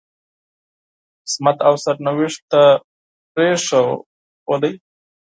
[1.25, 2.61] قسمت او سرنوشت ته
[3.33, 4.63] پرېښود.